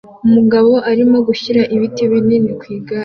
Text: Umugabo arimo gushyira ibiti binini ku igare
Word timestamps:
Umugabo 0.27 0.71
arimo 0.91 1.17
gushyira 1.27 1.61
ibiti 1.75 2.03
binini 2.11 2.51
ku 2.59 2.65
igare 2.75 2.99